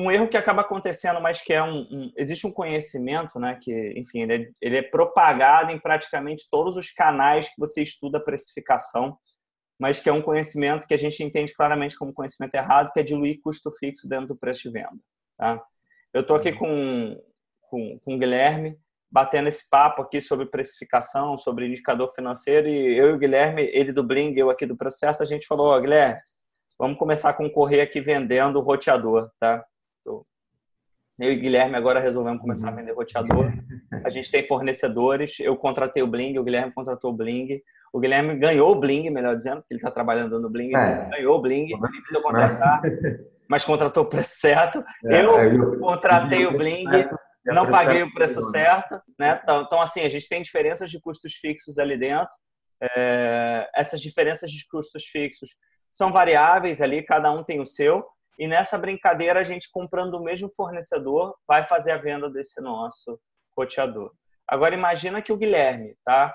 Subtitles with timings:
[0.00, 3.94] um erro que acaba acontecendo, mas que é um, um existe um conhecimento, né, que,
[3.96, 9.18] enfim, ele é, ele é, propagado em praticamente todos os canais que você estuda precificação,
[9.76, 13.02] mas que é um conhecimento que a gente entende claramente como conhecimento errado, que é
[13.02, 14.96] diluir custo fixo dentro do preço de venda,
[15.36, 15.60] tá?
[16.14, 17.20] Eu estou aqui com,
[17.62, 18.78] com, com o Guilherme,
[19.10, 23.92] batendo esse papo aqui sobre precificação, sobre indicador financeiro, e eu e o Guilherme, ele
[23.92, 26.20] do Bling, eu aqui do Processo, a gente falou, ó, Guilherme,
[26.78, 29.64] vamos começar a concorrer aqui vendendo roteador, tá?
[31.18, 33.52] Eu e Guilherme agora resolvemos começar a vender roteador.
[34.04, 37.60] A gente tem fornecedores, eu contratei o Bling, o Guilherme contratou o Bling.
[37.92, 41.08] O Guilherme ganhou o Bling, melhor dizendo, porque ele está trabalhando no Bling, é.
[41.10, 42.82] ganhou o Bling, precisa contratar,
[43.48, 44.84] mas contratou o preço certo.
[45.06, 46.84] É, eu, eu contratei o Bling,
[47.46, 49.40] não paguei o preço certo, né?
[49.42, 52.34] Então, então, assim, a gente tem diferenças de custos fixos ali dentro.
[52.80, 55.56] É, essas diferenças de custos fixos
[55.92, 58.04] são variáveis ali, cada um tem o seu.
[58.38, 63.18] E nessa brincadeira, a gente comprando o mesmo fornecedor vai fazer a venda desse nosso
[63.56, 64.12] roteador.
[64.46, 66.32] Agora imagina que o Guilherme, tá?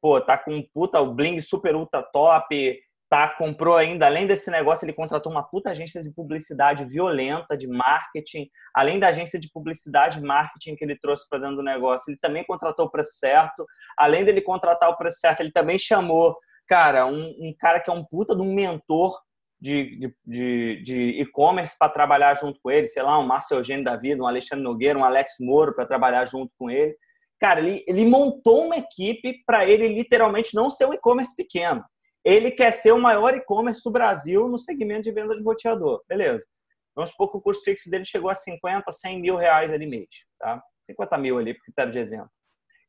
[0.00, 2.80] Pô, tá com um puta, o Bling super ultra top,
[3.12, 3.28] tá?
[3.28, 8.48] Comprou ainda, além desse negócio, ele contratou uma puta agência de publicidade violenta, de marketing.
[8.74, 12.18] Além da agência de publicidade e marketing que ele trouxe para dentro do negócio, ele
[12.18, 13.66] também contratou o preço certo.
[13.98, 16.34] Além dele contratar o preço certo, ele também chamou,
[16.66, 19.20] cara, um, um cara que é um puta de um mentor
[19.62, 23.96] de, de, de e-commerce para trabalhar junto com ele, sei lá, um Márcio Eugênio da
[23.96, 26.96] vida, um Alexandre Nogueira, um Alex Moro para trabalhar junto com ele.
[27.40, 31.84] Cara, ele, ele montou uma equipe para ele literalmente não ser um e-commerce pequeno
[32.24, 36.02] ele quer ser o maior e-commerce do Brasil no segmento de venda de roteador.
[36.08, 36.46] Beleza.
[36.94, 40.08] Vamos supor que o custo fixo dele chegou a 50, 100 mil reais ali mês.
[40.38, 40.62] Tá?
[40.84, 42.30] 50 mil ali, por critério de exemplo.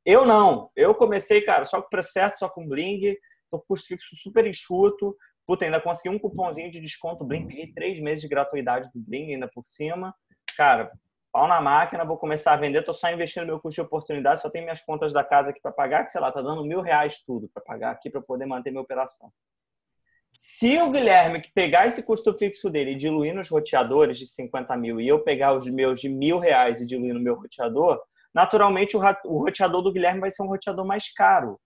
[0.05, 0.69] Eu não.
[0.75, 3.15] Eu comecei, cara, só com preço certo, só com Bling.
[3.49, 5.15] Tô com custo fixo super enxuto.
[5.45, 7.47] Puta, ainda consegui um cupomzinho de desconto Bling.
[7.47, 10.15] Peguei três meses de gratuidade do Bling ainda por cima.
[10.55, 10.91] Cara,
[11.31, 14.49] pau na máquina, vou começar a vender, estou só investindo meu custo de oportunidade, só
[14.49, 17.23] tenho minhas contas da casa aqui para pagar, que sei lá, tá dando mil reais
[17.25, 19.31] tudo para pagar aqui para poder manter minha operação.
[20.37, 24.75] Se o Guilherme que pegar esse custo fixo dele e diluir nos roteadores de 50
[24.77, 28.01] mil e eu pegar os meus de mil reais e diluir no meu roteador,
[28.33, 31.59] naturalmente o roteador do Guilherme vai ser um roteador mais caro,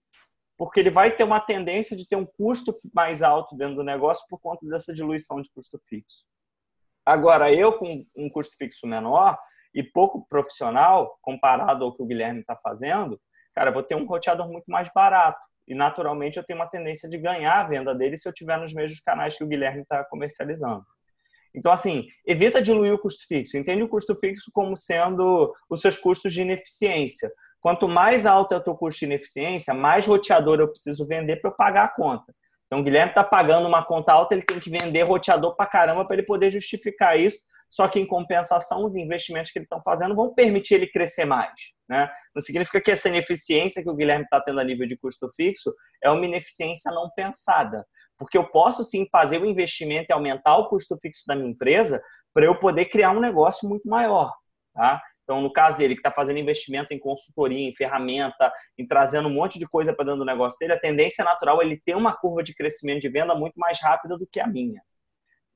[0.58, 4.26] porque ele vai ter uma tendência de ter um custo mais alto dentro do negócio
[4.28, 6.26] por conta dessa diluição de custo fixo.
[7.06, 9.38] Agora, eu com um custo fixo menor,
[9.74, 13.20] e pouco profissional comparado ao que o Guilherme está fazendo,
[13.54, 15.38] cara, vou ter um roteador muito mais barato.
[15.66, 18.72] E naturalmente eu tenho uma tendência de ganhar a venda dele se eu tiver nos
[18.72, 20.84] mesmos canais que o Guilherme está comercializando.
[21.54, 23.56] Então, assim, evita diluir o custo fixo.
[23.56, 27.30] Entende o custo fixo como sendo os seus custos de ineficiência.
[27.60, 31.50] Quanto mais alto é o teu custo de ineficiência, mais roteador eu preciso vender para
[31.50, 32.32] eu pagar a conta.
[32.66, 36.04] Então, o Guilherme está pagando uma conta alta, ele tem que vender roteador para caramba
[36.04, 40.14] para ele poder justificar isso só que em compensação os investimentos que ele estão fazendo
[40.14, 41.52] vão permitir ele crescer mais.
[41.88, 42.10] Né?
[42.34, 45.74] Não significa que essa ineficiência que o Guilherme está tendo a nível de custo fixo
[46.02, 47.86] é uma ineficiência não pensada,
[48.16, 52.02] porque eu posso sim fazer o investimento e aumentar o custo fixo da minha empresa
[52.32, 54.34] para eu poder criar um negócio muito maior.
[54.74, 55.00] Tá?
[55.28, 59.34] Então, no caso dele, que está fazendo investimento em consultoria, em ferramenta, em trazendo um
[59.34, 62.16] monte de coisa para dentro do negócio dele, a tendência natural é ele ter uma
[62.16, 64.80] curva de crescimento de venda muito mais rápida do que a minha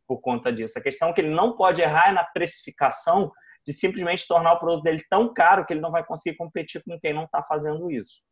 [0.06, 0.78] por conta disso.
[0.78, 3.32] A questão é que ele não pode errar é na precificação
[3.64, 7.00] de simplesmente tornar o produto dele tão caro que ele não vai conseguir competir com
[7.00, 8.24] quem não está fazendo isso.